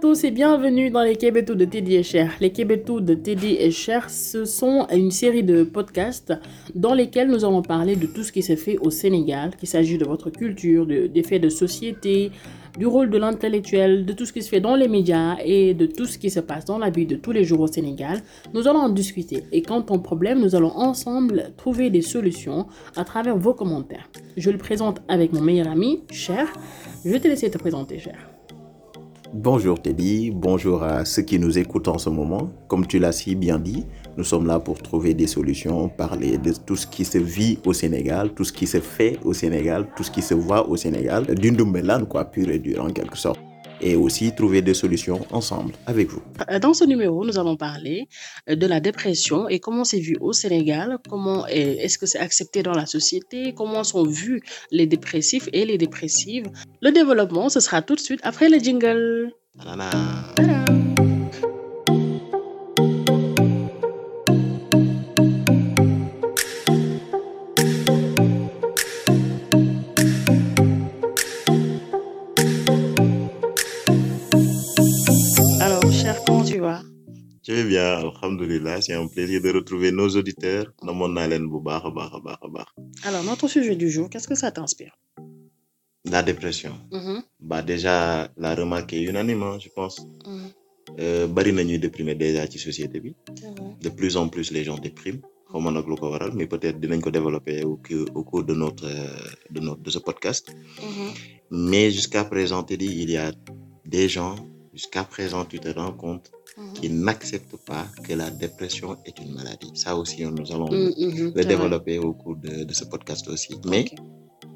[0.00, 2.32] tous et bienvenue dans les Québécois de Teddy et Cher.
[2.40, 6.32] Les Québécois de Teddy et Cher, ce sont une série de podcasts
[6.74, 9.98] dans lesquels nous allons parler de tout ce qui s'est fait au Sénégal, qu'il s'agit
[9.98, 12.30] de votre culture, de, des faits de société,
[12.78, 15.84] du rôle de l'intellectuel, de tout ce qui se fait dans les médias et de
[15.84, 18.22] tout ce qui se passe dans la vie de tous les jours au Sénégal.
[18.54, 23.04] Nous allons en discuter et quant au problème, nous allons ensemble trouver des solutions à
[23.04, 24.08] travers vos commentaires.
[24.38, 26.50] Je le présente avec mon meilleur ami, Cher.
[27.04, 28.39] Je vais te laisser te présenter, Cher.
[29.32, 32.50] Bonjour Teddy, bonjour à ceux qui nous écoutent en ce moment.
[32.66, 36.52] Comme tu l'as si bien dit, nous sommes là pour trouver des solutions, parler de
[36.52, 40.02] tout ce qui se vit au Sénégal, tout ce qui se fait au Sénégal, tout
[40.02, 43.40] ce qui se voit au Sénégal, d'une dombelane quoi, pure et dure en quelque sorte.
[43.82, 46.22] Et aussi trouver des solutions ensemble avec vous.
[46.60, 48.08] Dans ce numéro, nous allons parler
[48.46, 52.72] de la dépression et comment c'est vu au Sénégal, comment est-ce que c'est accepté dans
[52.72, 56.46] la société, comment sont vus les dépressifs et les dépressives.
[56.82, 59.32] Le développement, ce sera tout de suite après le jingle.
[59.58, 59.80] Tadam.
[60.36, 60.99] Alors,
[78.00, 80.66] Alhamdoulilah, c'est un plaisir de retrouver nos auditeurs.
[83.04, 84.94] Alors, notre sujet du jour, qu'est-ce que ça t'inspire?
[86.04, 86.74] La dépression.
[86.92, 89.96] Mhm, Bah déjà, la remarque est unanime, hein, je pense.
[90.26, 90.48] mhm,
[90.98, 93.14] Euh, bari na ñuy déprimer déjà ci société bi.
[93.80, 95.20] De plus en plus, les gens dépriment.
[95.64, 97.76] ma nag lu ko waral mais peut-être dinañ ko développer au,
[98.18, 100.44] au cours de notre euh, de notre de ce podcast.
[100.82, 101.08] Mhm,
[101.68, 103.28] Mais jusqu'à présent, Teddy, il y a
[103.84, 104.34] des gens,
[104.74, 106.72] jusqu'à présent, tu te rends compte, mhm.
[106.74, 109.72] qui n'acceptent pas que la dépression est une maladie.
[109.74, 111.44] Ça aussi, nous allons Mhm, mhm, le c'est vrai.
[111.44, 113.54] développer au cours de, de ce podcast aussi.
[113.66, 113.84] Mais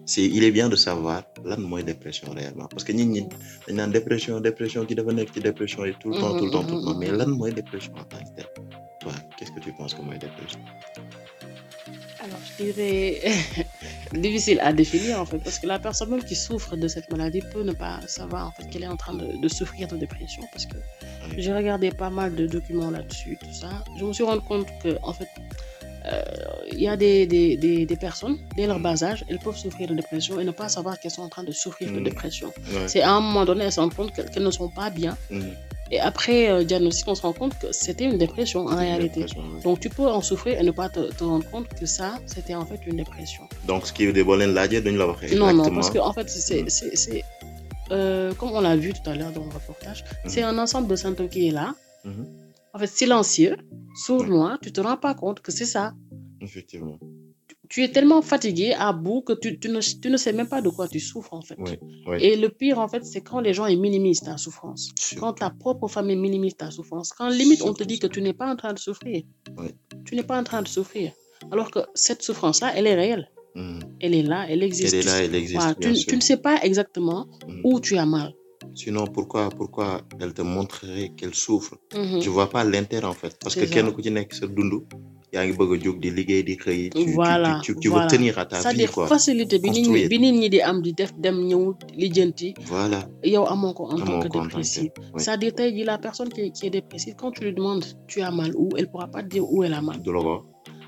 [0.07, 2.67] c'est, il est bien de savoir lan mooy dépression réellement.
[2.73, 3.23] Parce que nit ñi
[3.67, 6.51] dañ naan dépression, dépression, qui dafa nekk ci dépression et tout le temps, tout le
[6.55, 6.99] temps, tout le temps.
[7.01, 8.49] Mais lan mooy dépression en tant que tel
[9.01, 10.61] Toi, qu'est-ce que tu penses que mooy dépression?
[12.25, 13.21] Alors, je dirais
[14.21, 17.43] difficile à définir en fait, parce que la personne même qui souffre de cette maladie
[17.53, 20.43] peut ne pas savoir en fait qu'elle est en train de, de souffrir de dépression,
[20.53, 20.77] parce que
[21.37, 23.85] j'ai regardé pas mal de documents là-dessus, tout ça.
[23.99, 25.29] Je me suis rendu compte que en fait,
[26.07, 26.23] euh,
[26.71, 29.89] il y a des, des, des, des personnes dès leur bas âge, elles peuvent souffrir
[29.89, 32.05] de dépression et ne pas savoir qu'elles sont en train de souffrir de Mm.
[32.05, 32.49] dépression.
[32.75, 32.89] Ouais.
[32.89, 35.55] C'est à un moment donné, elles se rendent compte qu'elles ne sont pas bien, Mhm.
[35.95, 39.21] Et après euh, diagnostic, on se rend compte que c'était une dépression en réalité.
[39.21, 39.43] dépression.
[39.67, 42.57] Donc tu peux en souffrir et ne pas te, te rendre compte que ça, c'était
[42.63, 43.45] en fait une dépression.
[43.71, 44.03] Donc, ce qui
[44.59, 46.69] laajee duñ la wax Non, non, parce que en fait, c'est, Mm.
[46.77, 47.23] c'est, c'est,
[47.97, 50.01] euh, comme on l'a vu tout à l'heure dans le reportage,
[50.33, 51.69] c'est un ensemble de symptômes qui est là,
[52.11, 52.25] Mhm.
[52.75, 53.57] en fait silencieux,
[54.05, 55.85] sourd-muet, tu te rends pas compte que c'est ça.
[56.47, 56.99] Effectivement.
[57.69, 60.61] Tu es tellement fatigué à bout que tu, tu ne, tu ne sais même pas
[60.61, 61.57] de quoi tu souffres en fait.
[61.59, 62.17] Oui, oui.
[62.21, 64.91] Et le pire en fait, c'est quand les gens ils minimisent ta souffrance.
[64.99, 65.21] Surtout.
[65.21, 67.13] Quand ta propre famille minimise ta souffrance.
[67.13, 69.23] Quand limite on te dit que tu n'es pas en train de souffrir.
[69.57, 69.69] Oui.
[70.05, 71.13] Tu n'es pas en train de souffrir.
[71.51, 73.31] Alors que cette souffrance-là, elle est réelle.
[73.55, 73.81] Mhm.
[74.01, 74.93] Elle est là, elle existe.
[74.95, 77.61] Elle est là, elle existe, Voilà, tu, ne sais pas exactement Mhm.
[77.65, 78.35] où tu as mal.
[78.75, 81.77] Sinon, pourquoi, pourquoi elle te montrerait qu'elle souffre?
[81.95, 82.21] Mhm.
[82.21, 83.37] Je vois pas l'intérêt en fait.
[83.41, 83.75] Parce que C'est ça.
[83.75, 83.95] kenn
[85.35, 86.81] yaa ngi bëgg a jóg di liggéey di xëy.
[87.19, 89.07] Voilà, tu, tu, veux tenir à ta vie quoi.
[89.07, 91.63] facilité bi nit ñi bi nit ñi di am di def dem ñëw
[92.01, 92.55] lijjanti.
[92.73, 93.01] Voilà.
[93.25, 96.67] yow amoo ko en tant que dépressif c'est-à-dire tey jii la personne qui, est- qui
[96.67, 99.45] est dépressive quand tu lui demandes tu as mal où elle pourra pas te dire
[99.53, 100.01] où elle a mal.
[100.01, 100.45] Du la ko wax.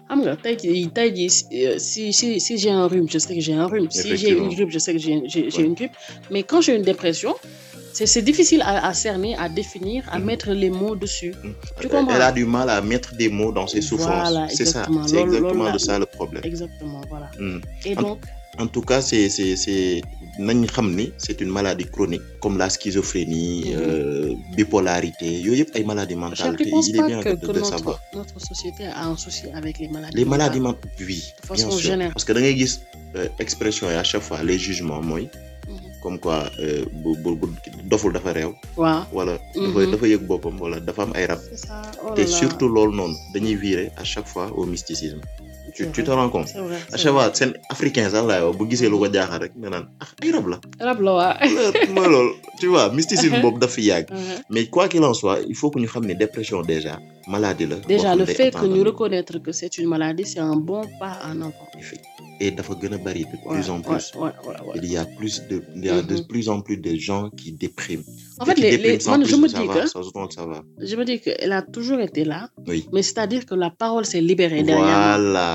[0.08, 3.18] xam nga tey jii tey jii si euh, si si si j'ai un rhume je
[3.18, 3.88] sais que j'ai un rhume.
[3.90, 5.96] Si j'ai une grippe je sais que j'ai j'ai une grippe.
[6.32, 7.34] Mais quand j'ai une dépression
[8.04, 10.24] c'est difficile à, à cerner à définir à Mhm.
[10.26, 12.14] mettre les mots dessus Tu Elle- comprends?
[12.14, 14.28] Elle a du mal à mettre des mots dans ses souffrances.
[14.30, 14.80] Voilà, c'est ça.
[14.80, 15.06] exactement.
[15.08, 16.42] C'est exactement de ça le problème.
[16.44, 17.60] exactement voilà Mm.
[17.86, 18.20] et En- donc?
[18.58, 20.00] En tout cas, c'est c'est c'est
[20.46, 23.72] nañ xam ni c'est une maladie chronique comme la schizophrénie, Mhm.
[23.76, 26.52] euh, bipolarité yooyu yëpp ay maladies je mentales.
[26.52, 28.00] ne te- pense il est bien que, de, notre, savoir.
[28.14, 30.90] notre société a un souci avec les maladies les maladies mentales?
[31.08, 32.12] oui De façon bien sûr générale.
[32.14, 32.74] parce que da ngay gis
[33.16, 35.28] euh, expression yi à chaque fois les jugements mooy.
[36.06, 37.46] Comme quoi euh, bu bu bu
[37.90, 38.52] doful dafa réew.
[38.78, 39.02] Waaw.
[39.12, 39.74] Wala Mhm.
[39.74, 41.40] dafa dafa yëg boppam wala dafa am ay rab.
[42.06, 45.18] Oh te surtout loolu noonu dañuy virer à chaque fois au mysticisme.
[45.74, 46.50] Tu tu te rends compte?
[46.94, 49.68] À chaque fois seen africain sax laay wax bu gisee lu ko jaaxal rek nga
[49.74, 50.56] naan ah ay rab la.
[50.88, 51.32] Rab la waa
[51.94, 52.32] mooy loolu.
[52.60, 54.06] Tu vois mysticisme boobu dafa yàgg.
[54.52, 56.94] Mais quoi qu'il en soit il faut que ñu xam ne dépression déjà
[57.26, 60.82] maladie la déjà le fait que ñu reconnaître que c'est une maladie c'est un bon
[61.00, 61.68] pas en avant.
[62.44, 64.04] Et dafa gën a bari de plus en plus.
[64.76, 66.26] il y a plus de il y a de Mhm.
[66.30, 68.04] plus en plus de gens qui dépriment.
[68.40, 69.82] En fait les, les, man, je me dis que
[70.38, 72.86] savoir je me dis qu'elle a toujours été là oui.
[72.92, 75.54] mais c'est-à-dire que la parole s'est libérée derrière voilà.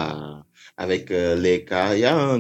[0.78, 2.40] Avec euh, les cas il y a un,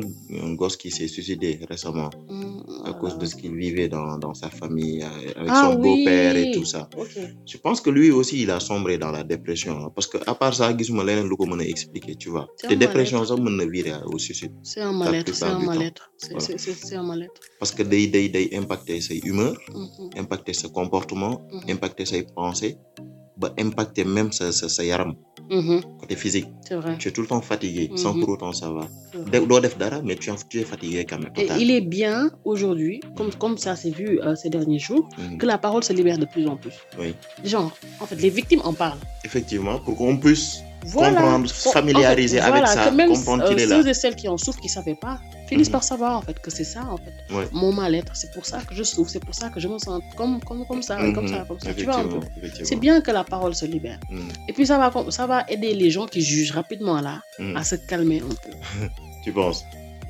[0.60, 2.10] gosse qui s'est suicidé récemment.
[2.30, 2.51] Mm,
[2.86, 6.36] à cause de ce qu'il vivait dans, dans sa famille, euh, avec Ah son beau-père
[6.36, 6.52] et oui.
[6.52, 6.90] tout ça.
[6.98, 7.18] Ok.
[7.46, 9.78] Je pense que lui aussi, il a sombré dans la dépression.
[9.86, 12.48] hein, Parce que, à part ça, ko mën a expliquer, tu vois.
[12.56, 14.54] C'est Te un dépression, ça na virer au suicide.
[14.64, 16.12] C'est un mal-être, c'est un mal-être.
[16.18, 17.40] C'est un mal-être.
[17.60, 21.72] Parce que day, day, day impacter sa humeur, Mhm, impacter sa comportement, Mhm.
[21.74, 22.78] impacter ses pensées,
[23.58, 25.14] impacter même sa, sa, sa yaram,
[25.50, 26.48] mhm, côté physique.
[26.68, 26.96] C'est vrai.
[26.98, 28.20] Tu es tout le temps fatigué, sans Mhm.
[28.22, 28.88] pour autant ça va.
[30.04, 31.32] mais tu, es- tu es fatigué quand même.
[31.38, 35.38] Et il est bien aujourd'hui, comme, comme ça s'est vu euh, ces derniers jours, Mhm.
[35.38, 36.74] que la parole se libère de plus en plus.
[37.00, 37.14] Oui.
[37.44, 39.00] Genre, en fait, les victimes en parlent.
[39.24, 41.22] Effectivement, pour qu'on puisse Voilà.
[41.22, 43.82] comprendre, familiariser en fait, avec ça, même comprendre euh, qu'il est là.
[43.82, 45.20] ceux et celles qui en souffrent, qui ne savaient pas,
[45.52, 45.78] finissent Mhm.
[45.80, 47.16] par savoir en fait que c'est ça en fait.
[47.36, 47.48] Ouais.
[47.62, 50.02] Mon mal-être, c'est pour ça que je souffre, c'est pour ça que je me sens
[50.18, 51.34] comme, comme, comme ça, comme Mhm.
[51.36, 51.74] ça, comme ça.
[51.74, 52.20] Tu vois un peu.
[52.70, 54.00] C'est bien que la parole se libère.
[54.10, 54.30] Mhm.
[54.48, 54.88] Et puis ça va,
[55.20, 57.56] ça va aider les gens qui jugent rapidement là Mhm.
[57.60, 58.54] à se calmer un peu.
[59.24, 59.60] Tu penses?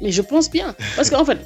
[0.01, 0.69] Mais je pense bien.
[0.95, 1.39] Parce qu'en fait,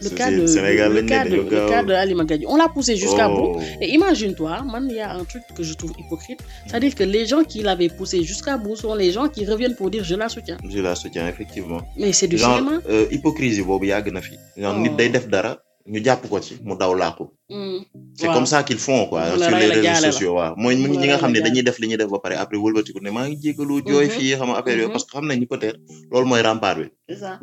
[0.00, 2.44] le cas de, le lañ cas ne de, dañoo le gaaw- cas de Ali Magadji,
[2.46, 3.52] on l'a poussé jusqu'à bout.
[3.56, 3.60] Oh.
[3.80, 6.40] Et imagine-toi, il y a un truc que je trouve hypocrite.
[6.66, 9.90] C'est-à-dire que les gens qui l'avaient poussé jusqu'à bout sont les gens qui reviennent pour
[9.90, 10.58] dire je la soutiens.
[10.68, 11.80] Je la soutiens, effectivement.
[11.96, 12.80] Mais c'est du genre cinéma.
[12.88, 14.34] euh, hypocrisie boobu yàgg na fi.
[14.56, 14.80] genre Oh.
[14.82, 15.52] nit day def dara
[15.92, 17.24] ñu jàpp ko ci mu daw làqu.
[17.50, 17.80] Mm.
[18.18, 20.52] c'est comme ça qu'ils font quoi sur les réseaux sociaux waaw.
[20.56, 23.10] Mooy ñi nga xam ne dañuy def li ñuy def ba pare après wëlbatiku ne
[23.10, 24.14] maa ngi jégalu jooy Mhm.
[24.16, 25.78] fii xam nga affaire yooyu parce que xam nañ ni peut-être
[26.10, 26.86] loolu mooy rempart bi.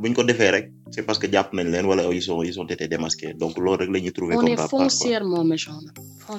[0.02, 2.68] Buñ ko defee rek c'est parce que jàpp nañ leen wala ils sont ils ont
[2.76, 3.34] été démasqués.
[3.42, 5.80] Donc loolu rek la ñuy trouver On comme est foncièrement méchant.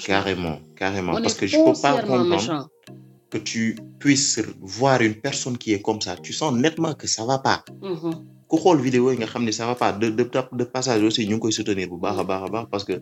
[0.04, 1.14] carrément carrément.
[1.20, 2.68] Parce que je peux pas comprendre
[3.32, 3.62] que tu
[3.98, 6.12] puisses voir une personne qui est comme ça.
[6.26, 7.64] Tu sens nettement que ça va pas.
[7.82, 8.14] Mhm.
[8.48, 10.25] Ku xool vidéo yi nga xam ne ça va pas de de
[10.60, 12.94] de passage aussi ñu ngi koy soutenir bu baax a baax a baax parce que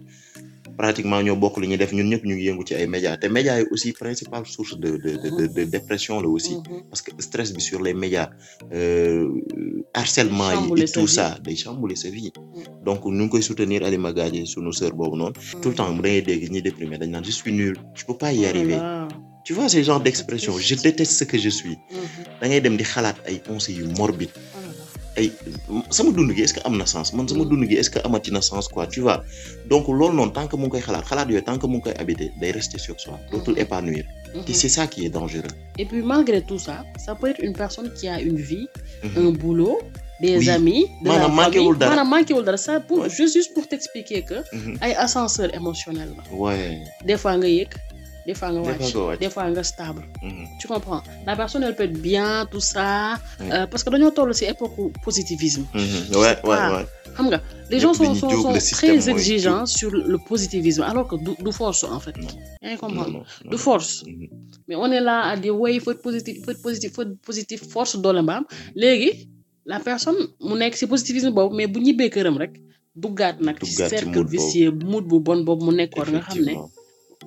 [0.81, 3.26] pratiquement ñoo bokk li ñuy def ñun ñëpp ñu ngi yëngu ci ay médias te
[3.37, 6.82] médias yi aussi principale source de de de de, dépression la aussi Mhm.
[6.91, 8.29] parce que stress bi sur les médias
[8.73, 9.29] euh,
[9.93, 12.32] harcèlement yi et tout ça day chambouler sa vie
[12.87, 15.99] donc ñu ngi koy soutenir Alima Gadji sunu sœur boobu noonu tout le temps da
[16.00, 19.08] ngay dégg ñi déprimé dañ naan je suis nul je peux pas y arriver Voilà.
[19.47, 22.40] tu vois ces genres d'expression je déteste ce que je suis Mhm.
[22.40, 24.53] da ngay dem di xalaat ay pensées yu morbide Voilà.
[25.16, 25.31] Ay
[25.90, 27.12] sama dund gi est-ce que am na sens?
[27.12, 28.87] Man sama dund gi est-ce que amati na sens quoi?
[28.87, 29.22] Tu vois?
[29.70, 31.82] Donc loolu noonu tant que mu ngi koy xalaat xalaat yooyu tant que mu ngi
[31.84, 34.44] koy habiter day rester sur soi dootul épanouir Mhm.
[34.44, 37.52] te c'est ça qui est dangereux Et puis malgré tout ça, ça peut être une
[37.52, 38.66] personne qui a une vie,
[39.05, 39.26] Mhm.
[39.26, 39.78] un boulot,
[40.20, 40.50] des Oui.
[40.50, 41.90] amis, de Maanaam manqué wul dara.
[41.94, 42.56] Maanaam manqué wul dara.
[42.56, 43.11] Ça pour Ouais.
[43.11, 44.78] juste juste pour t'expliquer que Mhm.
[44.82, 46.22] ay ascenseur émotionnel la.
[46.37, 47.70] ouais Des fois nga yëg,
[48.26, 49.21] des fois nga Des fois wàcc, nga wàcc.
[49.23, 50.03] des fois nga stable.
[50.23, 50.44] Mhm.
[50.61, 51.03] Tu comprends?
[51.26, 52.88] La personne elle peut être bien tout ça
[53.41, 54.76] euh, parce que dañoo toll ci époque
[55.06, 55.65] positivisme.
[55.75, 56.17] Mhm.
[56.23, 56.76] ouais ouais Ah.
[56.76, 56.87] ouais
[57.17, 57.41] xam nga
[57.73, 61.82] les gens sont sont, sont très exigeants sur le positivisme alors que du, du force
[61.97, 62.17] en fait.
[62.62, 63.21] Yaa ngi comprendre?
[63.53, 63.93] Du force.
[64.06, 64.29] Mhm.
[64.69, 66.94] mais on est là à dire il faut être positif il faut être positif il
[66.97, 68.44] faut être positif force doole mbaam
[68.82, 69.11] léegi
[69.73, 72.53] la personne mu nekk ci positivisme boobu mais bu ñibbee këram rek
[73.03, 74.37] duggaat nag ci Duggaat ci cercle mood boobu.
[74.37, 76.71] vicieux mood bu bon boobu mu nekkoon nga xam ne Effectivement,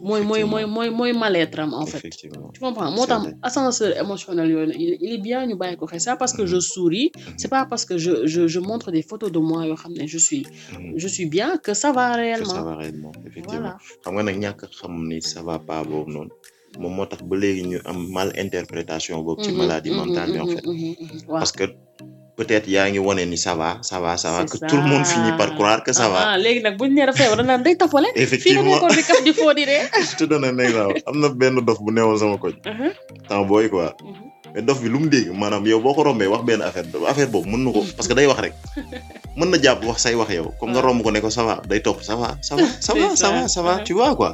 [0.01, 2.09] mooy mooy mooy mooy mooy mal-être am en fait.
[2.53, 2.91] Tu comprends?
[2.91, 5.99] Moo tax ascenseur émotionnel yooyu il est bien ñu bàyyi ko xel.
[6.05, 6.47] Pas parce que Mhm.
[6.53, 9.75] je souris c'est pas parce que je je je montre des photos de moi yoo
[9.75, 10.93] xam ne je suis Mhm.
[11.01, 13.11] je suis bien que ça va que ça réellement va réellement.
[13.27, 13.73] effectivement.
[13.73, 13.77] Voilà.
[14.03, 16.31] Xam nga nag ñàkk a xam ni ça va pas boobu noonu
[16.79, 20.31] moom moo tax ba léegi ñu am mal interprétation boobu ci Mhm, maladie mhm, mentale
[20.33, 20.65] bi en mhm, fait.
[20.65, 21.19] Mhm, mhm.
[21.39, 21.65] parce que
[22.37, 24.45] peut-être yaa ngi wane ni ça va ça va ça va.
[24.45, 26.19] Que tout le monde finit par croire que ça va.
[26.31, 27.75] Ah léegi nag buñ dafa feebar naan day
[28.05, 28.77] la effectivement.
[28.97, 29.89] di kaf di foo di ree.
[30.09, 31.01] Je te donne un exemple.
[31.09, 32.53] Am na benn dof bu newoon sama koñ.
[33.27, 33.95] Temps booy quoi.
[34.53, 37.27] Mais dof bi lu mu dégg maanaam yow boo ko rombee wax benn affaire affaire
[37.33, 38.53] boobu mën na ko parce que day wax rek.
[39.37, 40.53] Mën na jàpp wax say wax yow.
[40.59, 41.55] Comme nga romb ko ne ko ça va.
[41.67, 43.61] Day topp ça va ça va ça va ça va ça.
[43.65, 43.73] va.
[43.87, 44.33] Tu vois quoi.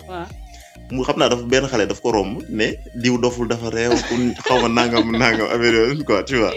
[0.92, 2.68] Mu xam naa dafa benn xale daf ko romb ne
[3.02, 6.52] diw doful dafa réew ku xaw ma nangam nangam affaire yooyu quoi tu vois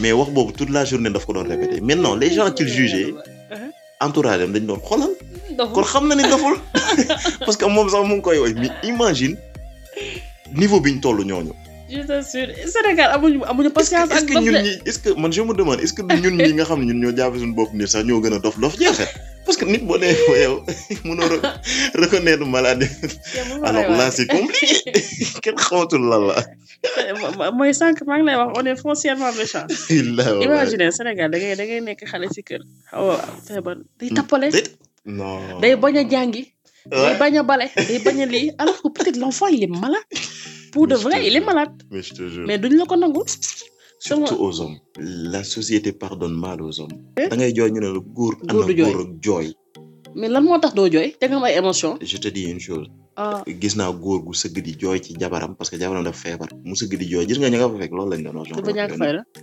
[0.00, 3.14] mais wax boobu toute la journée daf ko doon répéter maintenant les gens qu'il jugeait
[4.00, 5.12] entourage am dañ doon xoolal.
[5.74, 6.56] Kon xam na ni doful.
[7.44, 9.36] Parce que moom sax mu ngi koy woy mais imagine
[10.54, 11.52] niveau bi ñu toll ñooñu.
[11.90, 15.54] je t'assure Sénégal amuñu amuñu patience est-ce que ñun ñi est-ce que man je me
[15.54, 18.20] demande est-ce que ñun ñi nga xam ne ñun ñoo suñu bopp nii sax ñoo
[18.22, 18.74] gën a dof dof
[19.48, 20.54] parce que nit boo nee fa yow
[21.08, 21.40] mënoo re-
[22.02, 22.90] reconnaître maladie.
[23.68, 24.92] Alors là c'est compliqué.
[25.44, 26.36] Kenn xamatul lan la.
[27.58, 29.66] mooy sànq maa ngi lay wax on est foncièrement méchant.
[30.98, 32.60] Sénégal da ngay da ngay nekk xale si kër.
[32.92, 33.76] Xaw a feebar.
[33.98, 34.48] Day tappale.
[34.56, 34.68] Déet.
[35.18, 35.60] non.
[35.62, 36.42] day bañ a jàngi.
[36.92, 37.66] Day bañ a bale.
[37.88, 38.52] Day bañ a lii.
[38.60, 40.08] Alors que peut-être l'enfant il est malade.
[40.72, 41.72] Pour de vrai il est malade.
[41.90, 42.44] Mais je te jure.
[42.48, 43.24] mais duñ la ko nangul
[43.98, 44.78] surtout aux hommes.
[44.98, 46.96] la société pardonne mal aux hommes.
[47.16, 48.34] da ngay jooy ñu ne la góor.
[48.36, 48.92] Góor ana du jooy.
[48.92, 49.46] góor ak jooy.
[50.14, 51.14] mais lan moo tax doo jooy?
[51.20, 51.98] Te nga am ay émotion.
[52.00, 52.88] Je te dis une chose.
[53.20, 53.42] Ah.
[53.60, 56.48] Gis naa góor gu sëgg di jooy ci jabaram parce que jabaram dafa feebar.
[56.64, 57.26] Mu sëgg di jooy.
[57.28, 58.48] Gis nga ña nga fa fekk loolu lañ doon wax.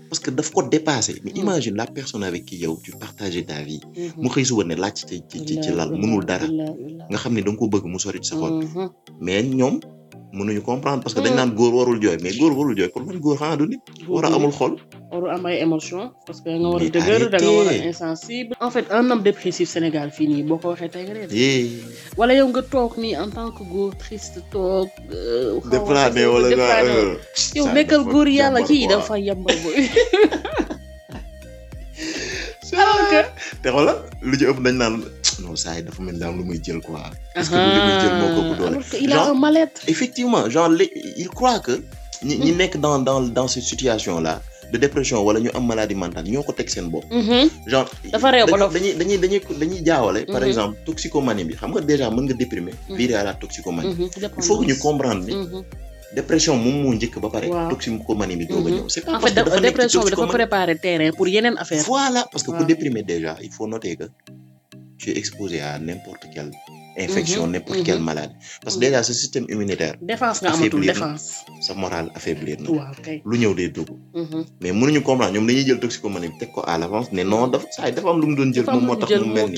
[0.09, 1.39] Parce que daf ko dépassé mais Mm.
[1.43, 3.81] imagine la personne avec qui yow tu partages ta vie.
[4.17, 6.47] Mu xëy suba ne laaj ci ci ci ci lal mënul dara.
[7.09, 8.63] nga xam ne da nga ko bëgg mu sori ci sa xol.
[9.19, 9.79] Mais ñoom
[10.33, 11.37] mënuñu comprendre parce que dañ Mm.
[11.39, 14.25] naan góor warul jooy mais góor warul jooy kon man góor xanaa du nit war
[14.25, 14.73] a amul xol
[15.11, 17.85] waru am ay émotion parce que nga war a dëgër da nga war a arrêtez.
[17.91, 18.53] insensible.
[18.65, 21.79] en fait un homme dépressif Sénégal fii nii boo ko waxee tey nga yee
[22.17, 24.89] wala yow nga toog nii en tant que góor triste toog.
[25.11, 27.15] euh, déplané wala nga wu.
[27.57, 29.77] yow nekkal góor yàlla kii dafa yambal boy.
[32.81, 33.21] alors que.
[33.63, 34.95] te xoolal lu ci ëpp dañ naan
[35.45, 37.01] non saa yi dafa mel ni daal lu muy jël quoi
[37.35, 39.31] est-ce que du li muy jël moo ko ëpp doole alors que il a Genre-
[39.35, 39.81] un mal-être.
[39.93, 40.71] effectivement genre
[41.23, 41.75] il croit que
[42.27, 44.35] ñi ñi nekk dans dans dans cette situation là
[44.73, 47.05] de dépression wala ñu am maladie mentale ñoo ko teg seen bopp
[47.71, 48.73] genre Dafa réew ba dañuy dof.
[48.75, 52.73] dañuy dañuy dañuy dañuy jaawale par exemple toxicomanie bi xam nga déjà mën nga déprimer
[52.97, 54.09] virer à la toxicomanie Mhm.
[54.37, 55.61] il faut que ñu comprendre ni Mhm.
[56.19, 57.69] dépression moom moo njëkk ba pare Waaw.
[57.71, 58.75] toxicomanie bi doog a Mhm.
[58.77, 61.27] ñëw c'est pas parce fait que dafa nekk ci dépression bi dafa préparer terrain pour
[61.27, 61.83] yeneen affaire.
[61.93, 62.65] voilà parce que Waaw.
[62.71, 64.05] déprimer déjà il faut noter que
[64.97, 66.51] tu es exposé à n'importe quelle
[66.97, 67.51] infection Mhm.
[67.53, 67.85] n'importe Mhm.
[67.87, 68.85] quelle maladie parce que Mhm.
[68.87, 70.93] déjà ce système immunitaire défense nga amatul Affaiblir.
[70.93, 71.25] défense.
[71.59, 73.17] sa morale affaiblir na waaw kay.
[73.29, 74.45] lu ñëw day dugg Mhm.
[74.61, 77.67] mais mënuñu comprendre ñoom dañuy jël toxicomanie bi teg ko à l'avance ne non dafa
[77.75, 79.51] saa yi dafa am lu mu doon jël moom moo tax mu mel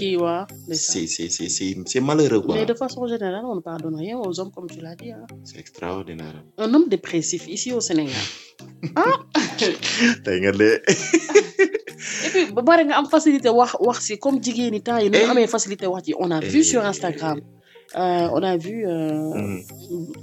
[0.71, 4.17] c'est c'est c'est c'est c'est malheureux quoi mais de façon générale on ne pardonne rien
[4.17, 5.27] aux hommes comme tu l'as dit hein.
[5.43, 8.25] c'est extraordinaire un homme dépressif ici au Sénégal.
[10.25, 10.95] tey nga dee et
[12.45, 15.17] puis ba bari nga am facilité wax wax si comme jigéen ñi temps yi nu
[15.17, 15.29] Eh.
[15.31, 16.63] amee facilité wax ci on a vu Eh.
[16.71, 17.39] sur Instagram.
[17.95, 19.61] Euh, on a vu euh, Mhm.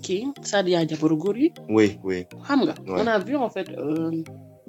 [0.05, 1.49] kii Sadia jabaru góor yi.
[1.77, 2.19] Oui oui.
[2.47, 4.11] Xam nga on a vu en fait euh,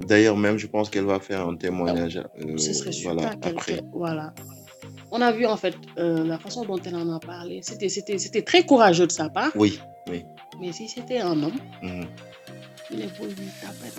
[0.09, 3.79] d'ailleurs même je pense qu'elle va faire un témoignage euh, ce serait super voilà après.
[3.93, 4.33] voilà.
[5.11, 7.59] On a vu en fait euh, la façon dont elle en a parlé.
[7.61, 9.51] C'était très courageux de sa part.
[9.55, 9.71] Oui
[10.09, 10.23] oui.
[10.59, 12.07] Mais si c'était un homme il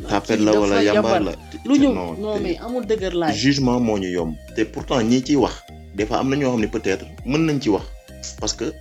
[0.08, 1.32] tapet la wala yambar la.
[1.64, 3.34] Lu ñëw non mais amul dëgër laay.
[3.34, 4.34] jugement moo ñu yomb.
[4.54, 5.54] Te pourtant ñi ciy wax
[5.94, 7.84] des fois am na ñoo xam ne peut-être mën nañ ci wax
[8.40, 8.72] parce que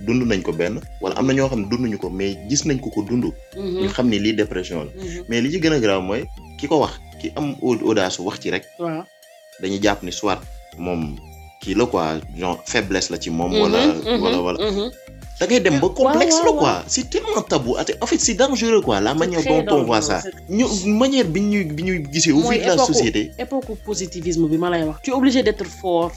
[0.00, 2.78] dund nañ ko benn wala am na ñoo xam ne dunduñu ko mais gis nañ
[2.80, 3.24] ko ko dund.
[3.56, 4.90] Mhm, ñu xam ni lii dépression la.
[4.96, 5.24] Mhm.
[5.28, 6.24] mais li ci gën a grave mooy
[6.58, 9.04] ki ko wax ki am au- audace wax ci rek waaw.
[9.60, 10.40] dañuy jàpp ni soit
[10.78, 11.16] moom
[11.60, 14.58] kii la quoi genre faiblesse la ci moom wala Mhm, wala wala.
[14.70, 14.90] Mhm.
[15.40, 16.84] Da ngay dem ba complexe la quoi.
[16.86, 17.72] c'est tellement tabou.
[17.80, 20.18] Ate en fait c'est dangereux quoi la manière dont on voit ça.
[20.50, 20.64] ñu
[21.02, 23.30] manière bi ñuy bi ñuy gisee au Mooy vu de la société.
[23.38, 26.12] époque positivisme bi ma lay wax tu es obligé d'être fort.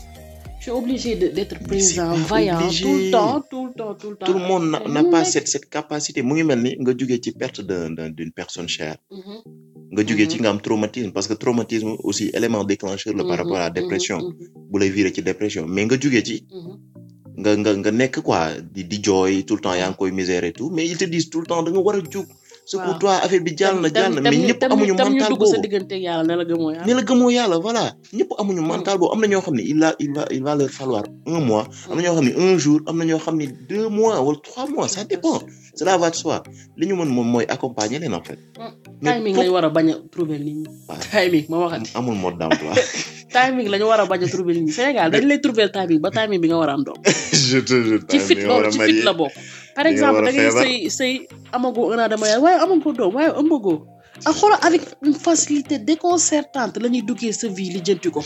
[0.62, 2.84] Tu es obligé d'être présent vaillant obligé.
[2.86, 4.25] tout le temps tout le temps tout le temps.
[4.27, 6.22] Tout le monde n'a- pas cette cette capacité.
[6.27, 8.98] Mu ngi mel ni nga jugee ci perte d'un d'un- d'une personne chère.
[9.12, 9.38] Mhm,
[9.94, 10.32] nga jugee Mhm.
[10.32, 13.65] ci nga am traumatisme parce que traumatisme aussi élément déclencheur la par mhm, rapport à
[13.68, 14.18] la mhm, dépression.
[14.20, 14.34] Mhm,
[14.72, 15.63] bu lay virer ci dépression.
[15.74, 16.75] Mais nga jugee ci mhm.
[17.43, 20.43] Nga nga nga nekk quoi di di jooy tout le temps yaa ngi koy misère
[20.50, 20.69] et tout.
[20.75, 22.27] Mais ils te disent tout le temps da nga war a jug
[22.71, 25.63] secours toi affaire bi jàll na jàll na mais ñëpp amuñu mental boobu ne la
[25.69, 27.83] gëmoo yàlla ne la gëmoo yàlla voilà.
[28.17, 30.55] Ñëpp amuñu mental boobu am na ñoo xam ne il va il va il va
[30.59, 31.65] leur falloir un mois.
[31.91, 32.79] Am na ñoo xam ne un jour.
[32.88, 34.88] Am na ñoo xam ne deux mois wala trois mois.
[34.95, 35.39] Ça dépend.
[35.75, 36.38] cela va de soi.
[36.77, 38.39] Li ñu mën moom mooy accompagner leen en fait.
[39.01, 40.67] mais timing lañu war a bañ a trouver nit ñi
[41.12, 42.73] timing ma waxati amul mode d'emploi.
[43.37, 44.73] timing lañu war a bañ a trouver nit ñi.
[44.77, 46.99] Sénégal dañ lay trouver timing ba timing bi nga war a am doom
[47.49, 49.33] je te je ci fit loolu ci fit la bokk.
[49.77, 51.13] Par exemple da ngay sëy sëy
[51.55, 53.77] amagoo un an de mariage waaye amagoo doom waaye ëmbagoo
[54.29, 58.21] ak xoolal avec une facilité déconcertante la ñuy duggee sa vie lijjanti ko.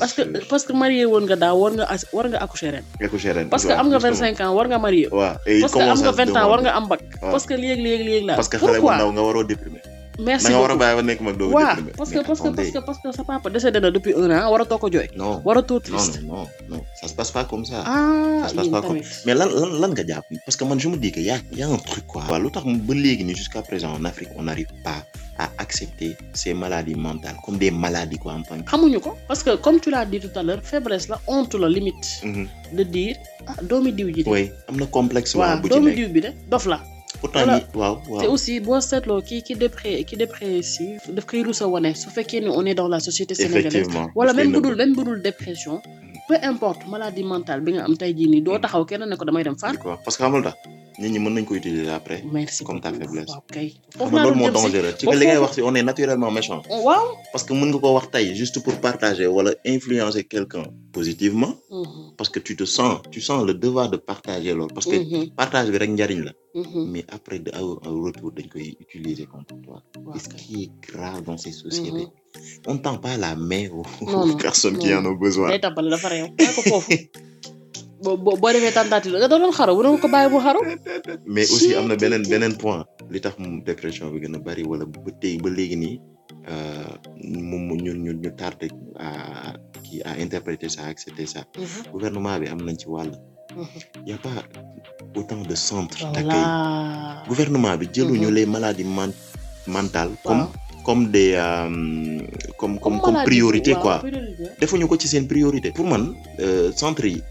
[0.00, 1.84] Parce que parce que marié woon nga daaw war nga
[2.16, 2.84] war nga accoucher ren.
[3.06, 4.06] Accoucher ren, parce que am nga justement.
[4.06, 5.06] vingt cinq ans war nga marié.
[5.10, 7.02] Waaw parce que am nga à se vingt ans war nga am bac.
[7.20, 8.94] Parce que léegi léegi léegi la parce que xale bu pourquoi?
[8.96, 9.82] ndaw nga waroo déprimer.
[10.22, 11.92] Merci da nga war a beaucoup bàyyi ba nekk mag doo waaw déprimer.
[11.98, 14.50] parce que parce que parce que parce que sa papa décédé na depuis un an
[14.52, 17.78] waratoo ko jooy non waratoo non triste non non ça se passe pas comme ça.
[17.86, 20.56] ah Ça se passe yéen pas comme- tamit mais lan lan lan nga jàpp parce
[20.58, 22.22] que man je me dis que y a y a un truc quoi.
[22.30, 25.00] waaw lu tax ba léegi nii jusqu'à présent en Afrique on n'arrive pas
[25.38, 26.10] à accepter
[26.40, 28.68] ces maladies mentales comme des maladies quoi en tant que.
[28.70, 31.68] xamuñu ko parce que comme tu l'as dit tout à l'heure faiblesse la honte la
[31.68, 32.46] limite Mhm.
[32.78, 33.16] de dire
[33.50, 35.34] ah doomi diw ji de oui am na complexe.
[35.34, 36.78] waaw waaw bu ci doomi nekk diw bi de dof la
[37.22, 38.30] pourtant ñi waaw te waaw.
[38.34, 41.90] aussi boo seetloo ki ki dépré ki dépressif daf koy rusa wane.
[42.02, 43.88] Su fekkee ne on est dans la société sénégalaise
[44.18, 44.66] wala même bu nëbb.
[44.66, 45.76] dul même bu dul dépression
[46.28, 49.24] peu importe maladie mentale bi nga am tey jii nii doo taxaw kenn ne ko
[49.28, 49.74] damay dem faat
[50.04, 50.56] parce que xamul tax?
[51.02, 52.20] Nit ñi mën nañ ko utiliser après.
[52.38, 53.30] merci Comme ta faiblesse.
[53.34, 53.68] waaw kay
[53.98, 54.94] foofu loolu moo dangereux.
[54.98, 56.60] Ci que li ngay wax si on est naturellement méchant.
[56.86, 57.06] waaw.
[57.32, 60.64] Parce que mën nga ko wax tey juste pour partager wala influencer quelqu'un
[60.96, 64.72] positivement Mhm, parce que tu te sens tu sens le devoir de partager loolu.
[64.76, 66.32] Parce que mhm, partage bi rek njariñ la.
[66.62, 66.80] Mhm.
[66.92, 69.78] mais après de au retour dañ koy utiliser contre toi.
[70.06, 72.08] Waaw ce qui est grave dans ces sociétés?
[72.70, 75.48] On tend pas la main aux, personnes qui en ont besoin.
[75.52, 76.28] Day dafa réew.
[76.56, 76.96] Ko foofu
[78.02, 80.60] boo boo defee tentative nga doon xaru bu ko bàyyi bu xaru.
[81.26, 82.84] mais aussi am na beneen beneen point.
[83.12, 85.96] Li tax mu dépression bi gën a bari wala ba tey ba léegi nii
[87.48, 88.66] moom mu ñun ñu tardé
[88.98, 89.08] à
[89.84, 91.40] kii à interpréter ça accepter ça.
[91.92, 93.12] Gouvernement bi am nañ ci wàll.
[94.06, 94.38] y a pas
[95.14, 96.46] autant de centres d'accueil.
[97.28, 99.12] Gouvernement bi jëluñu les maladies man
[99.66, 100.46] mentales comme
[100.86, 102.18] comme des euh,
[102.58, 104.02] comme comme comme priorité quoi.
[104.60, 105.70] defuñu ko ci seen priorité.
[105.76, 107.22] Pour man euh, centre yi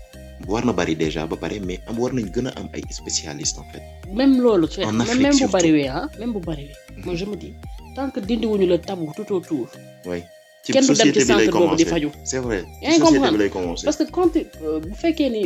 [0.47, 3.57] war na bari déjà ba pare mais am war nañ gën a am ay spécialistes
[3.59, 3.83] en fait.
[4.13, 7.25] Même loolu tu En même Afrique même bu bariwee ah même bu bariwee moi je
[7.25, 7.53] me dis
[7.95, 9.67] tant que dindiwuñu le tabou tout autour
[10.05, 10.23] oui
[10.63, 11.89] ci kenn du dem société ci bi lay centre boobu di commencer.
[11.93, 12.09] faju.
[12.23, 12.61] C'est vrai.
[12.83, 13.49] Ci société bi lay
[13.85, 15.41] parce que quand euh, bu fekkee ni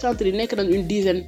[0.00, 1.22] centre yi nekk nañ une dizaine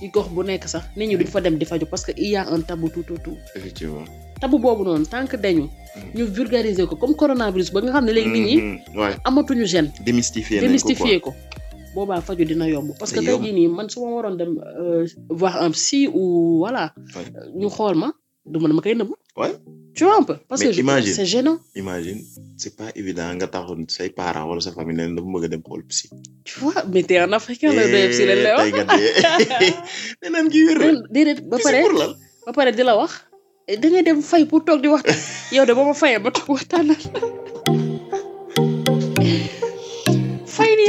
[0.00, 2.30] ci gox bu nekk sax nit ñi duñ fa dem di faju parce que il
[2.30, 3.36] y a un tabou tout autour.
[3.56, 4.04] Effectivement.
[4.40, 5.66] Tabou boobu noonu tant que dañu
[6.14, 9.14] ñu vulgariser ko comme coronavirus ba nga xam ne léegi nit ñi Mhm, ouais.
[9.24, 11.30] amatuñu gêne démystifier ko démystifier ko
[11.94, 12.88] boobaa faju dina yomb.
[13.00, 15.02] Parce que tey jii nii man su ma waroon dem euh,
[15.40, 16.22] voir un psy ou
[16.62, 16.84] voilà
[17.60, 18.08] ñu xool ma
[18.52, 19.10] du ma dama koy nëbb.
[19.40, 19.52] Ouais.
[19.96, 20.36] tu vois un peu?
[20.48, 20.70] Parce que
[21.16, 21.58] c'est gênant.
[21.82, 22.20] imagine
[22.60, 25.62] c'est pas évident nga taxoon say parents wala sa famille ne dafa bëgg a dem
[25.68, 26.06] xool psy.
[26.48, 28.70] Tu vois mais t'es un africain la doy si leen lay wax
[30.22, 30.80] neneen gi wér
[31.14, 31.80] déedéet ba Psy pare
[32.46, 33.12] ba pare di la wax.
[33.82, 35.18] Da ngay dem fay pour toog di waxtaan.
[35.56, 37.00] Yow de ba ma fayee ma toog waxtaanal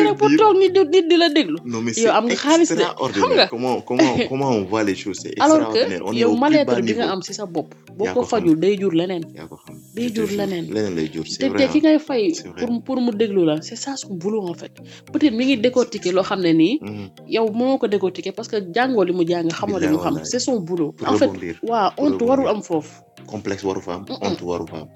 [0.05, 1.57] fay rek pour toog nit nit di la déglu.
[1.65, 2.91] Non mais Yow am nga xaalis de, xam nga.
[2.91, 5.99] extraordinaire comment comment comment on voit les choses c'est alors extraordinaire.
[5.99, 7.69] Que on est yow mal-être bi nga am si sa bopp.
[7.97, 9.23] Boo ko fajul day jur leneen.
[9.35, 9.75] Yaa ko xam.
[9.95, 10.65] Day jur leneen.
[10.75, 11.81] leneen lay jur c'est vrai te ki hein.
[11.85, 12.59] ngay fay C'est vrai.
[12.65, 14.73] pour pour mu déglu la c'est ça son boulot en fait.
[15.11, 17.05] Peut-être mi ngi décortiquer loo xam ne nii Mhm.
[17.35, 20.15] yow moo ko décortiquer parce que jàngoo li mu jàng xamoo li mu xam.
[20.23, 20.93] c'est son boulot.
[21.07, 21.29] En fait
[21.69, 22.95] waaw honte warul am foofu.
[23.33, 24.87] Complexe waru fa am honte waru fa am.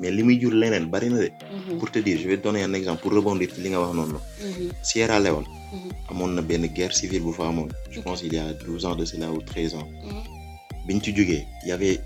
[0.00, 1.28] Mais li muy jur leneen bari na de.
[1.30, 3.94] Mhm, pour te dire je vais donner un exemple pour rebondir ci li nga wax
[3.94, 4.18] noonu.
[4.18, 5.46] Mhm, Sierra Leone.
[5.72, 7.68] Mhm, amoon na benn guerre civile bu fa amoon.
[7.90, 9.88] Je pense il y a douze ans de cela ou treize ans.
[10.04, 10.22] Mhm.
[10.86, 12.00] biñ ci jógee y avait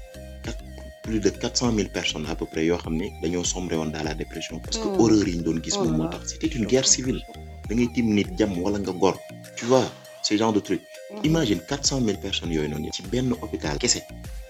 [1.05, 4.03] plus de quatre cent mille personnes à peu près yoo xam ne dañoo woon dans
[4.05, 4.57] la dépression.
[4.65, 5.01] Parce que Mm.
[5.01, 6.23] horreur yi ñu doon gis moom moo là tax.
[6.33, 7.21] C'était une guerre civile.
[7.69, 9.17] Da ngay tim nit jàmm wala nga gor.
[9.57, 9.87] Tu vois
[10.23, 10.81] ce genre de truc
[11.23, 14.01] imagine quatre cent mille personnes yooyu noonu ci benn hôpital kese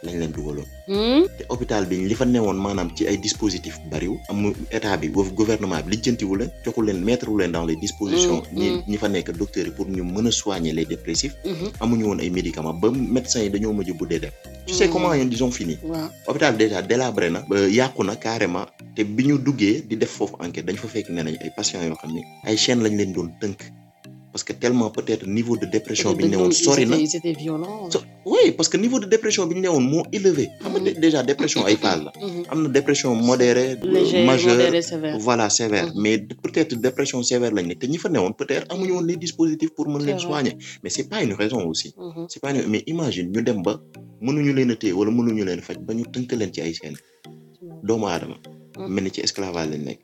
[0.04, 0.66] lañ leen dugaloon.
[0.90, 1.22] Hmm?
[1.38, 5.82] te hôpital bi li fa newoon maanaam ci ay dispositifs bariw amu état bi gouvernement
[5.84, 8.42] bi lijjantiwu leen joxu leen mettre wu leen dans les dispositions.
[8.52, 8.82] Mm, ñi mm.
[8.90, 11.36] ñi fa nekk docteurs yi pour ñu mën a soigner les dépressifs.
[11.80, 14.30] Amuñu woon ay médicaments ba médecins yi dañoo mujj buddee dem.
[14.66, 14.92] Tu sais Mm.
[14.92, 15.78] comment ils ont fini?
[15.82, 20.10] Waaw hôpital déjà délabré na ba yàqu na carrément te bi ñu duggee di def
[20.10, 22.96] foofu enquête dañ fa fekk ne nañ ay patients yoo xam ne ay chaînes lañ
[22.98, 23.58] leen doon tënk
[24.32, 26.96] parce que tellement peut-être niveau de dépression bi ñu ne woon sori na.
[28.32, 30.48] oui parce que niveau de dépression bi ñu ne woon moo élevé.
[30.62, 32.12] Xam nga dé- déjà dépression ay phase la.
[32.26, 32.42] Mhm.
[32.52, 33.76] am na dépression modérée
[34.30, 34.56] majeure
[35.28, 35.86] voilà sévère.
[35.94, 36.00] Mhm.
[36.02, 36.14] mais
[36.44, 37.74] peut-être dépression sévère lañ ne.
[37.74, 40.54] Te ñi fa newoon peut-être amuñu woon les dispositifs pour mën leen soigner.
[40.82, 41.88] Mais c'est pas une raison aussi.
[41.98, 42.26] Mhm.
[42.30, 43.80] c'est pas une mais imagine ñu dem ba
[44.26, 46.96] mënuñu leen a téye wala mënuñu leen faj ba ñu tënk leen ci ay seen.
[47.86, 48.36] Doomu aadama.
[48.88, 50.00] Mel ni ci esclavage lañ nekk.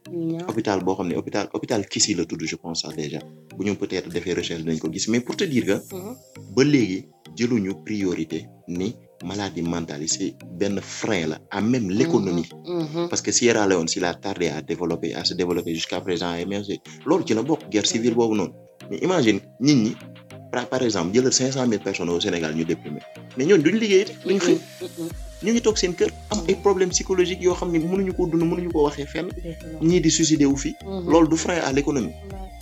[0.48, 3.18] Hôpital boo xam ne hôpital hôpital Kissy la tudd je pense sax déjà.
[3.56, 5.06] Bu ñu peut-être defee recherche dañ ko gis.
[5.08, 6.14] Mais pour te dire que Mhm.
[6.54, 12.48] ba léegi jëluñu priorité ni maladie mentale yi c'est benn frein la à même l'économie.
[12.66, 13.08] Mhm.
[13.08, 16.44] parce que Sierra Leone s'il a tardé à développer à se développer jusqu'à présent et
[16.46, 16.62] même
[17.06, 18.52] loolu ci la bokk guerre civile boobu noonu.
[18.90, 19.96] Mais imagine nit ñi
[20.70, 23.00] par exemple jëlal cinq cent mille personnes au Sénégal ñu déprimé.
[23.36, 25.08] Mais ñooñu duñ liggéey duñ xëy Mhm.
[25.42, 28.42] Ñu ngi toog seen kër am ay problèmes psychologiques yoo xam ne mënuñu koo dund
[28.50, 29.28] mënuñu koo waxee fenn.
[29.88, 31.10] Ñii di suicider wu fii Mhm.
[31.10, 32.14] loolu du frein à l'économie.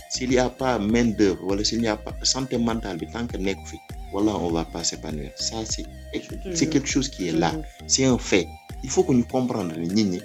[0.09, 3.27] S'il y a pas main d'œuvre wala s'il n'y a pas santé mentale bi tant
[3.27, 3.77] que nekku fi
[4.13, 5.31] wala on va pas s'épanouir.
[5.35, 5.85] Ça c'est
[6.57, 7.51] c'est quelque chose qui est là.
[7.87, 8.47] c'est un fait.
[8.83, 10.21] Il faut que ñu comprendre nit ñi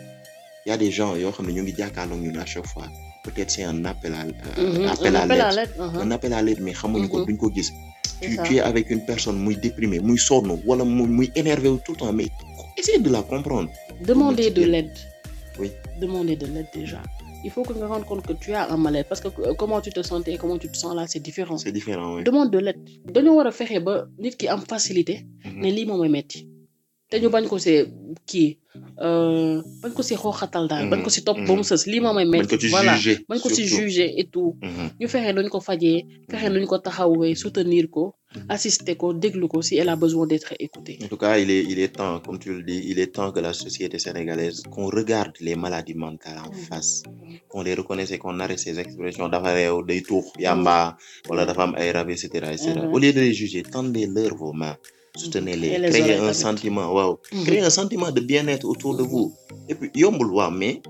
[0.66, 2.86] y a des gens yoo xam ne ñu ngi jàkkaarloog ñun à chaque fois.
[3.24, 4.86] Peut-être c'est un appel à euh, Mhm.
[5.02, 5.70] l'aide
[6.04, 7.26] un appel à l'aide mais xamuñu ko Mhm.
[7.26, 7.72] duñ ko gis
[8.44, 11.92] tu es avec une personne muy déprimé muy sonn wala muy muy énervé wu tout
[11.92, 12.28] le temps mais
[12.78, 13.70] essaye de la comprendre
[14.06, 14.96] Demander de l'aide.
[15.60, 15.70] Oui.
[16.00, 17.00] Demander de l'aide déjà.
[17.44, 19.08] Il faut que tu te rendes compte que tu as un mal-être.
[19.08, 21.56] Parce que euh, comment tu te sentais comment tu te sens là, c'est différent.
[21.58, 22.24] c'est différent oui.
[22.24, 22.80] Demande de l'aide.
[23.14, 25.14] dañoo war a fexe ba nit ki am facilité.
[25.44, 26.48] Lii moom mooy metti
[27.12, 27.80] te ñu bañ ko see
[28.30, 28.50] kii
[29.04, 30.88] euh, bañ ko si xooxatal daal.
[30.92, 32.68] bañ ko si topp ba mu sës lii mooy bañ metti.
[32.74, 32.94] voilà
[33.28, 34.52] bañ ko si juger et tout.
[34.68, 34.86] Mhm.
[35.00, 35.98] ñu fexe nuñ ko fajee
[36.30, 38.04] fexe nuñ ko taxawee soutenir ko
[38.54, 40.96] assister ko déglu ko si elle a besoin d'être écoutée.
[41.04, 43.30] En tout cas, il est, il est temps, comme tu le dis, il est temps
[43.34, 47.02] que la société sénégalaise, qu'on regarde les maladies mentales en face,
[47.50, 50.96] qu'on les reconnaisse et qu'on arrête ces expressions réew, day tuux, yamba,
[51.82, 52.80] ay rab, etc., etc.
[52.90, 54.78] Au lieu de les juger, tendez-leur vos mains,
[55.16, 57.44] soutenez-les, les créez un sentiment, waaw, Mhm.
[57.44, 59.08] créez un sentiment de bien-être autour de Mhm.
[59.08, 59.32] vous.
[59.68, 60.80] Et puis, yombul, waaw, mais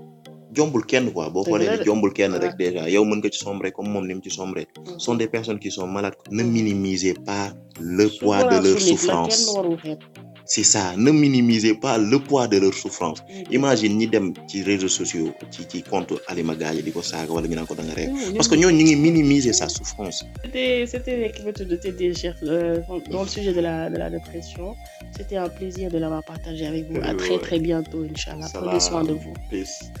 [0.55, 1.83] jombul kenn quoi boo Dëgg xoolee la ni de.
[1.85, 4.67] jombul kenn rek déjà yow mën nga ci sombrer comme moom ni mu ci sombrer
[4.97, 9.55] sont des personnes qui sont malades ne minimisez pas le poids de leur souffrance.
[10.45, 14.87] C'est ça ne minimisez pas le poids de leur souffrance imagine ñi dem ci réseaux
[14.99, 17.93] sociaux ci ci compte Alima Gaye di ko saaga wala ñu naan ko da nga
[17.93, 21.77] reew parce que ñooñu ñu ngi minimiser sa souffrance C'était, c'était l'équipe de
[22.47, 22.79] euh,
[23.09, 24.75] dans le sujet de la, de la dépression.
[25.15, 26.99] C'était un plaisir de l'avoir partagé avec vous.
[27.01, 28.47] À très très bientôt, Inch'Allah.
[28.53, 29.33] Prenez soin de vous.
[29.49, 29.91] Peace.